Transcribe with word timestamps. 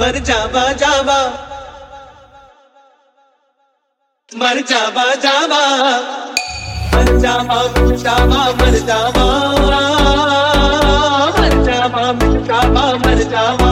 मर 0.00 0.18
जावा 0.18 0.72
जावा। 0.72 1.18
मर 4.36 4.60
जावा 4.60 5.14
जावा। 5.14 5.60
मर 6.94 7.18
जावा 7.18 7.62
जावा, 7.96 8.44
मर 8.44 8.78
जावा। 8.78 9.24
मर 11.38 11.64
जावा 11.64 12.12
जावा, 12.44 12.92
मर 12.92 13.22
जावा। 13.22 13.70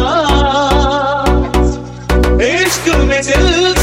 इश्क 2.44 2.88
में 2.88 3.22
दिल 3.22 3.74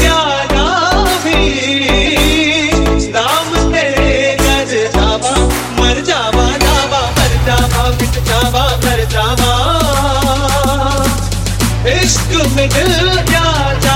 मर 5.80 6.00
जावा 6.00 6.46
मर 7.06 7.46
जावा 7.46 8.76
मर 8.76 9.04
जावा। 9.04 9.91
इश्क 11.90 12.34
में 12.56 12.68
दिल 12.68 13.16
क्या 13.30 13.91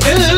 dil 0.00 0.37